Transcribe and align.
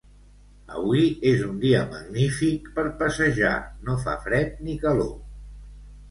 Avui 0.75 1.03
és 1.31 1.41
un 1.47 1.59
dia 1.65 1.81
magnífic 1.91 2.71
per 2.77 2.85
passejar, 3.01 3.51
no 3.89 3.97
fa 4.05 4.15
fred 4.23 4.55
ni 4.69 4.79
calor. 4.87 5.13